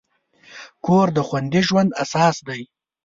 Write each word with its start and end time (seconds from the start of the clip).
کور 0.85 1.07
د 1.17 1.19
خوندي 1.27 1.61
ژوند 1.67 1.89
اساس 2.03 2.35
دی. 2.47 2.61